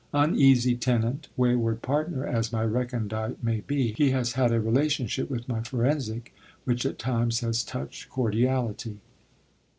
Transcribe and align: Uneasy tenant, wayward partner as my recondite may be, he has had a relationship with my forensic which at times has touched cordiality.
Uneasy 0.15 0.75
tenant, 0.75 1.27
wayward 1.37 1.83
partner 1.83 2.25
as 2.25 2.51
my 2.51 2.65
recondite 2.65 3.43
may 3.43 3.59
be, 3.59 3.93
he 3.93 4.09
has 4.09 4.33
had 4.33 4.51
a 4.51 4.59
relationship 4.59 5.29
with 5.29 5.47
my 5.47 5.61
forensic 5.61 6.33
which 6.63 6.87
at 6.87 6.97
times 6.97 7.41
has 7.41 7.63
touched 7.63 8.09
cordiality. 8.09 8.97